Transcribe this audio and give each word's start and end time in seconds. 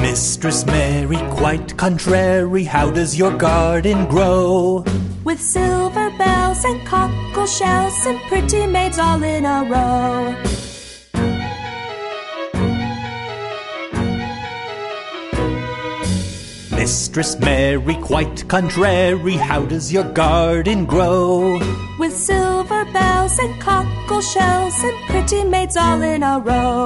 Mistress 0.00 0.64
Mary, 0.64 1.18
quite 1.30 1.76
contrary, 1.76 2.64
how 2.64 2.90
does 2.90 3.18
your 3.18 3.36
garden 3.36 4.06
grow? 4.06 4.84
With 5.24 5.40
silver 5.40 6.10
bells 6.16 6.64
and 6.64 6.86
cockle 6.86 7.46
shells 7.46 8.06
and 8.06 8.18
pretty 8.28 8.66
maids 8.66 8.98
all 8.98 9.22
in 9.22 9.44
a 9.44 9.64
row. 9.64 10.36
Mistress 16.76 17.38
Mary, 17.40 17.96
quite 17.96 18.48
contrary, 18.48 19.34
how 19.34 19.66
does 19.66 19.92
your 19.92 20.04
garden 20.04 20.86
grow? 20.86 21.58
With 21.98 22.14
silver 22.14 22.84
bells 22.92 23.38
and 23.40 23.60
cockle 23.60 24.20
shells 24.22 24.74
and 24.84 24.96
pretty 25.10 25.42
maids 25.44 25.76
all 25.76 26.00
in 26.00 26.22
a 26.22 26.38
row. 26.38 26.77